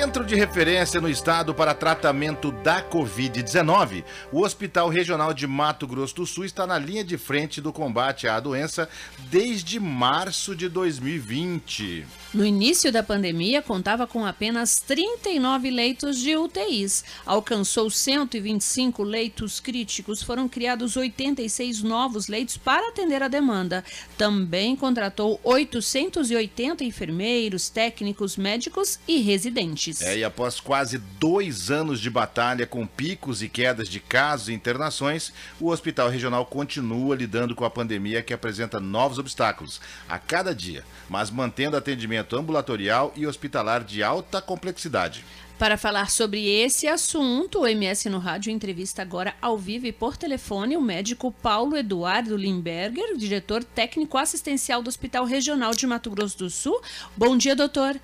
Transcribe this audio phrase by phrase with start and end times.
[0.00, 4.02] Centro de referência no estado para tratamento da Covid-19,
[4.32, 8.26] o Hospital Regional de Mato Grosso do Sul está na linha de frente do combate
[8.26, 8.88] à doença
[9.28, 12.06] desde março de 2020.
[12.32, 17.04] No início da pandemia, contava com apenas 39 leitos de UTIs.
[17.26, 20.22] Alcançou 125 leitos críticos.
[20.22, 23.84] Foram criados 86 novos leitos para atender a demanda.
[24.16, 29.89] Também contratou 880 enfermeiros, técnicos, médicos e residentes.
[30.00, 34.52] É, e após quase dois anos de batalha com picos e quedas de casos e
[34.52, 40.54] internações, o Hospital Regional continua lidando com a pandemia que apresenta novos obstáculos a cada
[40.54, 45.24] dia, mas mantendo atendimento atendimento ambulatorial e hospitalar de alta complexidade.
[45.58, 50.16] Para falar sobre esse assunto, o MS no Rádio entrevista agora ao vivo e por
[50.16, 56.38] telefone o médico Paulo Eduardo Limberger, diretor técnico assistencial do Hospital Regional de Mato Grosso
[56.38, 56.80] do Sul.
[57.14, 58.00] Bom dia, doutor.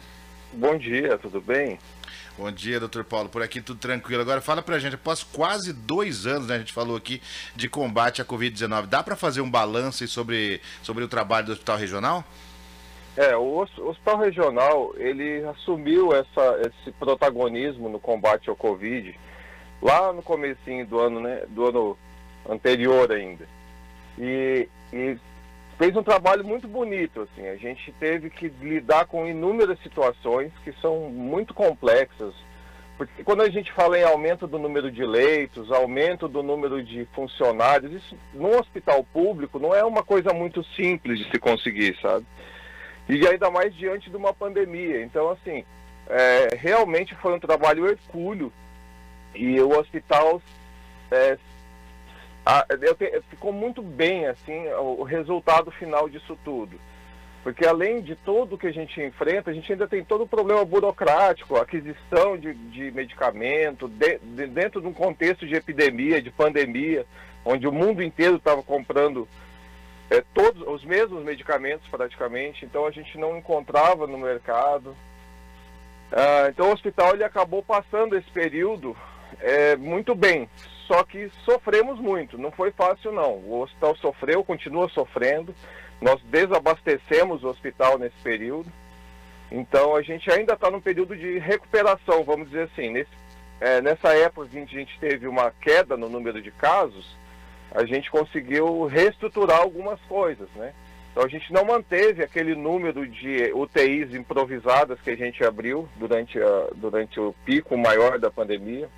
[0.57, 1.79] Bom dia, tudo bem?
[2.39, 3.29] Bom dia, doutor Paulo.
[3.29, 4.23] Por aqui tudo tranquilo.
[4.23, 7.21] Agora fala pra gente, após quase dois anos, né, a gente falou aqui,
[7.55, 11.77] de combate à Covid-19, dá para fazer um balanço sobre, sobre o trabalho do Hospital
[11.77, 12.25] Regional?
[13.19, 19.15] É, o Hospital Regional, ele assumiu essa, esse protagonismo no combate ao Covid
[19.83, 21.99] lá no comecinho do ano, né, do ano
[22.49, 23.47] anterior ainda.
[24.19, 25.19] E, e
[25.79, 30.73] fez um trabalho muito bonito, assim, a gente teve que lidar com inúmeras situações que
[30.81, 32.35] são muito complexas,
[32.97, 37.05] porque quando a gente fala em aumento do número de leitos, aumento do número de
[37.15, 42.25] funcionários, isso num hospital público não é uma coisa muito simples de se conseguir, sabe?
[43.09, 45.03] E ainda mais diante de uma pandemia.
[45.03, 45.63] Então, assim,
[46.09, 48.51] é, realmente foi um trabalho hercúleo
[49.35, 50.41] e o hospital
[51.11, 51.37] é,
[52.47, 52.65] a,
[52.95, 56.79] te, ficou muito bem, assim, o, o resultado final disso tudo.
[57.43, 60.65] Porque além de tudo que a gente enfrenta, a gente ainda tem todo o problema
[60.65, 67.05] burocrático, aquisição de, de medicamento, de, de, dentro de um contexto de epidemia, de pandemia,
[67.45, 69.29] onde o mundo inteiro estava comprando
[70.09, 74.97] é, todos os mesmos medicamentos praticamente, então a gente não encontrava no mercado.
[76.13, 78.97] Ah, então o hospital ele acabou passando esse período
[79.41, 80.49] é, muito bem,
[80.87, 83.35] só que sofremos muito, não foi fácil não.
[83.35, 85.55] O hospital sofreu, continua sofrendo,
[86.01, 88.71] nós desabastecemos o hospital nesse período,
[89.51, 92.91] então a gente ainda está num período de recuperação, vamos dizer assim.
[92.91, 93.11] Nesse,
[93.61, 97.17] é, nessa época a gente teve uma queda no número de casos,
[97.71, 100.73] a gente conseguiu reestruturar algumas coisas, né?
[101.17, 106.39] Então a gente não manteve aquele número de UTIs improvisadas que a gente abriu durante,
[106.39, 108.89] a, durante o pico maior da pandemia.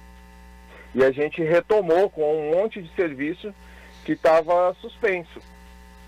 [0.95, 3.53] E a gente retomou com um monte de serviço
[4.05, 5.41] que estava suspenso.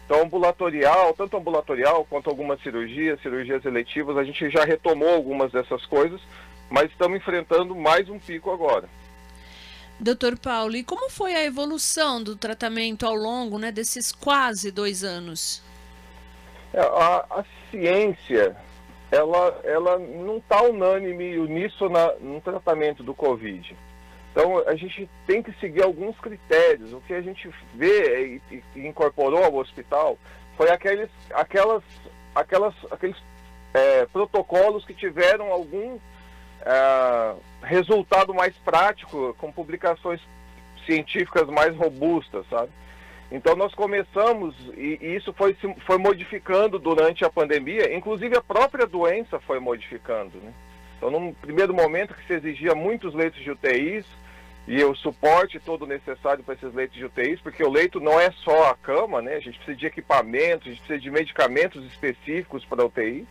[0.06, 5.86] Então, ambulatorial, tanto ambulatorial quanto algumas cirurgias, cirurgias eletivas, a gente já retomou algumas dessas
[5.86, 6.20] coisas,
[6.68, 8.88] mas estamos enfrentando mais um pico agora.
[10.00, 15.04] Doutor Paulo, e como foi a evolução do tratamento ao longo né, desses quase dois
[15.04, 15.62] anos?
[16.72, 18.56] É, a, a, ciência,
[19.10, 23.76] ela, ela não está unânime uníssona no tratamento do Covid.
[24.30, 26.92] Então, a gente tem que seguir alguns critérios.
[26.92, 30.16] O que a gente vê e, e incorporou ao hospital
[30.56, 31.82] foi aqueles, aquelas,
[32.34, 33.16] aquelas, aqueles
[33.74, 35.98] é, protocolos que tiveram algum
[36.62, 40.20] é, resultado mais prático, com publicações
[40.86, 42.70] científicas mais robustas, sabe?
[43.32, 48.86] Então nós começamos, e, e isso foi, foi modificando durante a pandemia, inclusive a própria
[48.86, 50.52] doença foi modificando, né?
[51.00, 54.05] Então num primeiro momento que se exigia muitos leitos de UTIs,
[54.69, 58.31] e o suporte todo necessário para esses leitos de UTIs, porque o leito não é
[58.44, 59.34] só a cama, né?
[59.34, 63.27] A gente precisa de equipamentos, a gente precisa de medicamentos específicos para a UTI.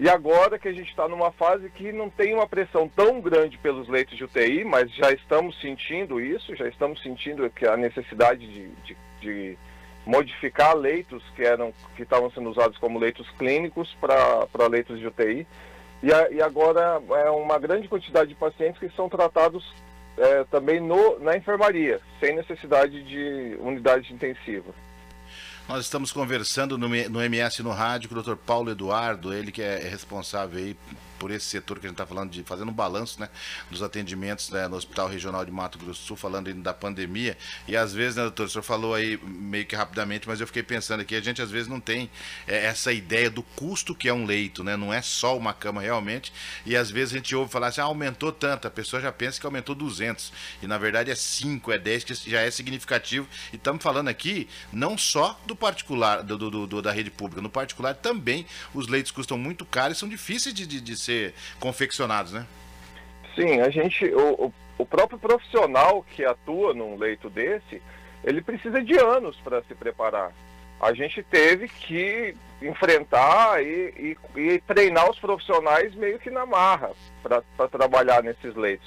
[0.00, 3.56] E agora que a gente está numa fase que não tem uma pressão tão grande
[3.58, 8.46] pelos leitos de UTI, mas já estamos sentindo isso, já estamos sentindo que a necessidade
[8.46, 9.58] de, de, de
[10.04, 15.46] modificar leitos que eram que estavam sendo usados como leitos clínicos para leitos de UTI.
[16.02, 19.64] E, a, e, agora é uma grande quantidade de pacientes que são tratados
[20.16, 24.72] é, também no, na enfermaria, sem necessidade de unidade intensiva.
[25.68, 28.36] Nós estamos conversando no, no MS no rádio com o Dr.
[28.36, 30.76] Paulo Eduardo, ele que é responsável aí
[31.18, 33.28] por esse setor que a gente está falando de fazendo um balanço, né,
[33.70, 37.36] dos atendimentos né, no Hospital Regional de Mato Grosso do Sul, falando da pandemia.
[37.66, 40.62] E às vezes, né, doutor, o senhor falou aí meio que rapidamente, mas eu fiquei
[40.62, 42.10] pensando aqui, a gente às vezes não tem
[42.46, 44.76] é, essa ideia do custo que é um leito, né?
[44.76, 46.32] Não é só uma cama realmente.
[46.64, 49.40] E às vezes a gente ouve falar assim, ah, aumentou tanto, a pessoa já pensa
[49.40, 50.32] que aumentou 200.
[50.62, 53.26] E na verdade é 5, é 10, que já é significativo.
[53.52, 57.50] E estamos falando aqui não só do particular, do, do, do, da rede pública, no
[57.50, 61.15] particular também os leitos custam muito caros e são difíceis de, de, de ser
[61.60, 62.46] confeccionados, né?
[63.34, 67.82] Sim, a gente, o, o próprio profissional que atua num leito desse,
[68.24, 70.32] ele precisa de anos para se preparar.
[70.80, 76.90] A gente teve que enfrentar e, e, e treinar os profissionais meio que na marra
[77.22, 78.86] para trabalhar nesses leitos.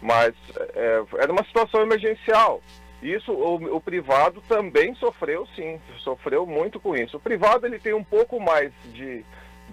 [0.00, 0.34] Mas
[0.74, 2.60] é, era uma situação emergencial.
[3.02, 7.16] Isso o, o, privado também sofreu, sim, sofreu muito com isso.
[7.16, 9.24] O privado ele tem um pouco mais de,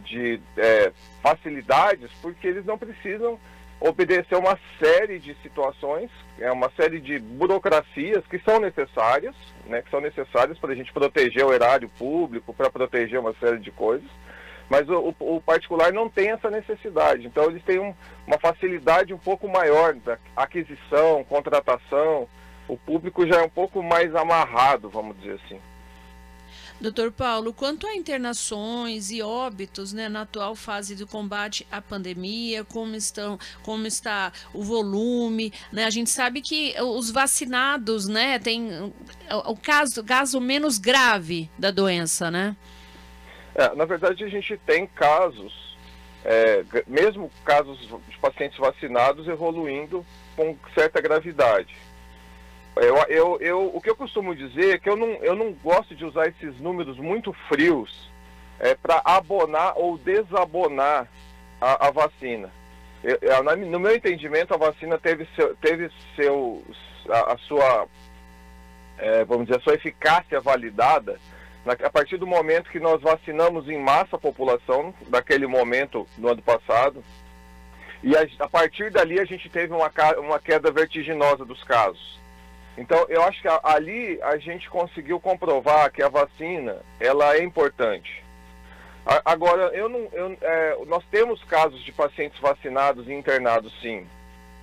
[0.04, 0.92] de é,
[1.22, 3.40] facilidades porque eles não precisam
[3.82, 9.36] obedecer uma série de situações, é uma série de burocracias que são necessárias,
[9.66, 13.60] né, que são necessárias para a gente proteger o erário público, para proteger uma série
[13.60, 14.10] de coisas,
[14.70, 17.26] mas o, o, particular não tem essa necessidade.
[17.26, 17.94] Então eles têm um,
[18.28, 22.28] uma facilidade um pouco maior da aquisição, contratação.
[22.68, 25.60] O público já é um pouco mais amarrado, vamos dizer assim.
[26.80, 32.64] Doutor Paulo, quanto a internações e óbitos né, na atual fase do combate à pandemia,
[32.64, 35.84] como, estão, como está o volume, né?
[35.84, 38.94] A gente sabe que os vacinados né, tem
[39.46, 42.56] o caso, caso menos grave da doença, né?
[43.56, 45.78] É, na verdade, a gente tem casos,
[46.24, 47.78] é, mesmo casos
[48.08, 50.06] de pacientes vacinados evoluindo
[50.36, 51.76] com certa gravidade.
[52.76, 55.96] Eu, eu, eu, o que eu costumo dizer é que eu não, eu não gosto
[55.96, 58.10] de usar esses números muito frios
[58.60, 61.08] é, para abonar ou desabonar
[61.60, 62.50] a, a vacina.
[63.04, 66.64] Eu, eu, no meu entendimento, a vacina teve, seu, teve seu,
[67.10, 67.88] a, a sua,
[68.98, 71.20] é, vamos dizer, sua eficácia validada
[71.66, 76.30] na, a partir do momento que nós vacinamos em massa a população, daquele momento no
[76.30, 77.04] ano passado,
[78.02, 82.20] e a, a partir dali a gente teve uma, uma queda vertiginosa dos casos.
[82.80, 88.24] Então, eu acho que ali a gente conseguiu comprovar que a vacina ela é importante.
[89.26, 94.08] Agora, eu não, eu, é, nós temos casos de pacientes vacinados e internados, sim.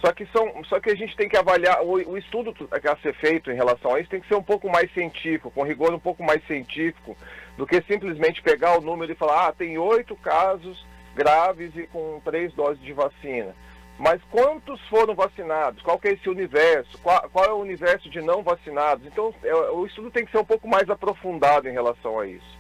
[0.01, 2.97] Só que, são, só que a gente tem que avaliar, o, o estudo que a
[2.97, 5.93] ser feito em relação a isso tem que ser um pouco mais científico, com rigor
[5.93, 7.15] um pouco mais científico,
[7.59, 12.21] do que simplesmente pegar o número e falar, ah, tem oito casos graves e com
[12.25, 13.55] três doses de vacina.
[13.99, 15.83] Mas quantos foram vacinados?
[15.83, 16.99] Qual é esse universo?
[16.99, 19.07] Qual, qual, é o universo de não vacinados?
[19.07, 22.56] Então, é, o estudo tem que ser um pouco mais aprofundado em relação a isso.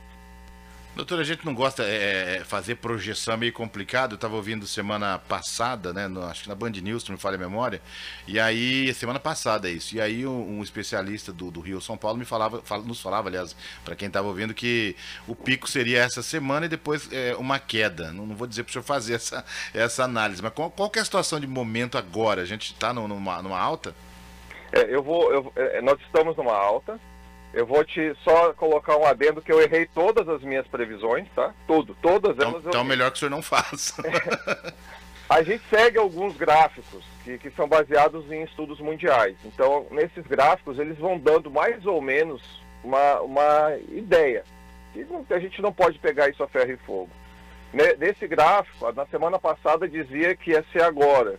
[0.96, 4.12] Doutor, a gente não gosta de é, é, fazer projeção é meio complicado.
[4.12, 6.08] Eu estava ouvindo semana passada, né?
[6.08, 7.82] No, acho que na Band News, se não me falha a memória.
[8.26, 9.94] E aí, semana passada isso.
[9.94, 13.28] E aí um, um especialista do, do, Rio São Paulo me falava, fala, nos falava,
[13.28, 13.54] aliás,
[13.84, 14.96] para quem estava ouvindo, que
[15.28, 18.10] o pico seria essa semana e depois é, uma queda.
[18.10, 19.44] Não, não, vou dizer para o senhor fazer essa,
[19.74, 22.40] essa análise, mas qual, qual é a situação de momento agora?
[22.40, 23.94] A gente está numa, numa alta?
[24.72, 25.30] É, eu vou.
[25.30, 26.98] Eu, é, nós estamos numa alta.
[27.52, 31.54] Eu vou te só colocar um adendo que eu errei todas as minhas previsões, tá?
[31.66, 32.66] Tudo, todas então, elas.
[32.66, 34.02] Então, melhor que o senhor não faça.
[35.28, 39.36] A gente segue alguns gráficos que, que são baseados em estudos mundiais.
[39.44, 42.40] Então, nesses gráficos, eles vão dando mais ou menos
[42.84, 44.44] uma, uma ideia.
[44.94, 45.04] E
[45.34, 47.10] a gente não pode pegar isso a ferro e fogo.
[47.98, 51.38] Nesse gráfico, na semana passada dizia que ia ser agora,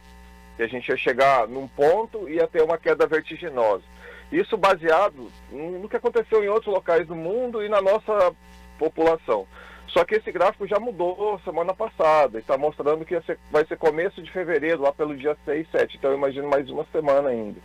[0.57, 3.83] que a gente ia chegar num ponto e ia ter uma queda vertiginosa.
[4.31, 8.35] Isso baseado no que aconteceu em outros locais do mundo e na nossa
[8.77, 9.47] população.
[9.87, 13.19] Só que esse gráfico já mudou semana passada, está mostrando que
[13.49, 15.97] vai ser começo de fevereiro, lá pelo dia 6, 7.
[15.97, 17.59] Então eu imagino mais uma semana ainda.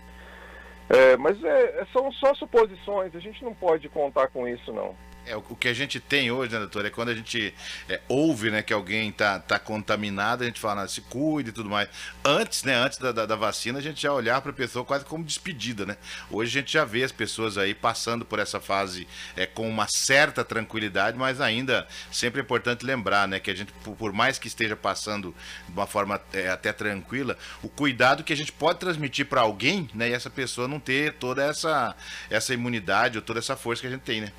[0.88, 4.94] É, mas é, são só suposições, a gente não pode contar com isso não.
[5.24, 7.54] É, o que a gente tem hoje, né, doutor, é quando a gente
[7.88, 11.52] é, ouve né, que alguém tá, tá contaminado, a gente fala, ah, se cuide e
[11.52, 11.88] tudo mais.
[12.24, 15.04] Antes, né, antes da, da, da vacina, a gente já olhar para a pessoa quase
[15.04, 15.96] como despedida, né?
[16.28, 19.86] Hoje a gente já vê as pessoas aí passando por essa fase é, com uma
[19.86, 24.48] certa tranquilidade, mas ainda sempre é importante lembrar, né, que a gente, por mais que
[24.48, 25.32] esteja passando
[25.68, 29.88] de uma forma é, até tranquila, o cuidado que a gente pode transmitir para alguém,
[29.94, 31.94] né, e essa pessoa não ter toda essa,
[32.28, 34.32] essa imunidade ou toda essa força que a gente tem, né?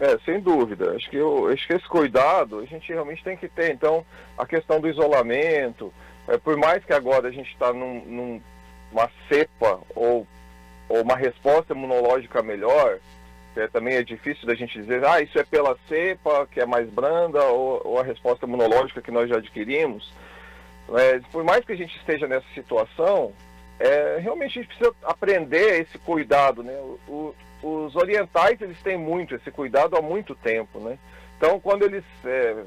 [0.00, 0.96] É, sem dúvida.
[0.96, 3.70] Acho que, eu, acho que esse cuidado a gente realmente tem que ter.
[3.72, 4.04] Então,
[4.36, 5.92] a questão do isolamento,
[6.26, 8.40] é, por mais que agora a gente está num,
[8.90, 10.26] numa cepa ou,
[10.88, 12.98] ou uma resposta imunológica melhor,
[13.54, 16.88] é, também é difícil da gente dizer, ah, isso é pela cepa, que é mais
[16.88, 20.10] branda, ou, ou a resposta imunológica que nós já adquirimos.
[20.94, 23.32] É, por mais que a gente esteja nessa situação,
[23.78, 26.72] é, realmente a gente precisa aprender esse cuidado, né?
[26.72, 30.98] O, o, os orientais eles têm muito esse cuidado há muito tempo, né?
[31.36, 32.64] Então quando eles é,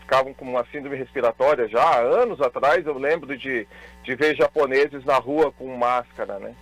[0.00, 3.66] ficavam com uma síndrome respiratória já há anos atrás, eu lembro de,
[4.02, 6.54] de ver japoneses na rua com máscara, né?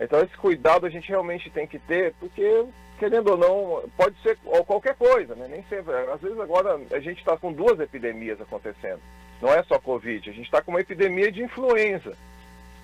[0.00, 2.64] Então esse cuidado a gente realmente tem que ter, porque
[2.98, 5.46] querendo ou não, pode ser qualquer coisa, né?
[5.48, 5.94] Nem sempre.
[5.94, 9.00] Às vezes agora a gente está com duas epidemias acontecendo.
[9.40, 12.16] Não é só Covid, a gente está com uma epidemia de influenza.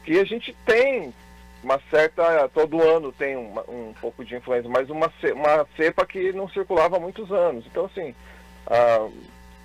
[0.04, 1.14] Que a gente tem
[1.62, 2.49] uma certa.
[2.49, 6.97] Todo ano tem uma, um pouco de influenza, mas uma, uma cepa que não circulava
[6.97, 7.64] há muitos anos.
[7.66, 8.14] Então, assim,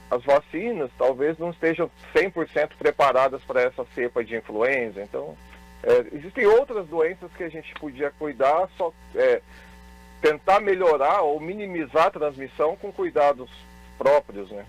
[0.09, 5.01] as vacinas talvez não estejam 100% preparadas para essa cepa de influenza.
[5.01, 5.35] Então,
[5.83, 9.41] é, existem outras doenças que a gente podia cuidar, só é,
[10.21, 13.49] tentar melhorar ou minimizar a transmissão com cuidados
[13.97, 14.65] próprios, né?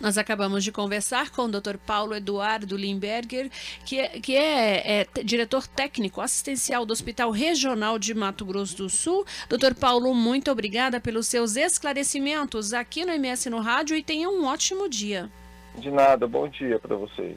[0.00, 1.76] Nós acabamos de conversar com o Dr.
[1.76, 3.50] Paulo Eduardo Limberger,
[3.84, 8.88] que é, que é, é diretor técnico assistencial do Hospital Regional de Mato Grosso do
[8.88, 9.26] Sul.
[9.48, 14.46] Doutor Paulo, muito obrigada pelos seus esclarecimentos aqui no MS no Rádio e tenha um
[14.46, 15.30] ótimo dia.
[15.76, 17.36] De nada, bom dia para vocês.